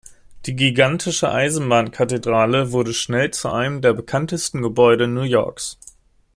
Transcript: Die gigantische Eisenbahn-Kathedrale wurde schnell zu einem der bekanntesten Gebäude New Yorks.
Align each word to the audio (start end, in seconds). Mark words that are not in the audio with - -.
Die 0.47 0.55
gigantische 0.55 1.31
Eisenbahn-Kathedrale 1.31 2.71
wurde 2.71 2.91
schnell 2.91 3.29
zu 3.29 3.51
einem 3.51 3.81
der 3.83 3.93
bekanntesten 3.93 4.63
Gebäude 4.63 5.07
New 5.07 5.21
Yorks. 5.21 5.77